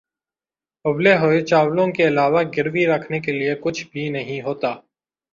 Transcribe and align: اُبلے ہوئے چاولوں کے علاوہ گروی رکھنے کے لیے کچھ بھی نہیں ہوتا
اُبلے 0.85 1.13
ہوئے 1.17 1.39
چاولوں 1.41 1.87
کے 1.95 2.07
علاوہ 2.07 2.41
گروی 2.57 2.85
رکھنے 2.87 3.19
کے 3.19 3.31
لیے 3.31 3.53
کچھ 3.61 3.85
بھی 3.91 4.09
نہیں 4.09 4.41
ہوتا 4.41 4.73